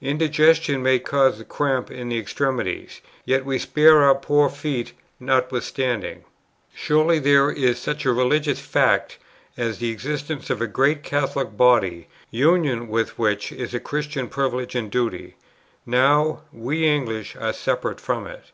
[0.00, 6.24] Indigestion may cause cramp in the extremities; yet we spare our poor feet notwithstanding.
[6.74, 9.18] Surely there is such a religious fact
[9.58, 14.74] as the existence of a great Catholic body, union with which is a Christian privilege
[14.74, 15.36] and duty.
[15.84, 18.52] Now, we English are separate from it."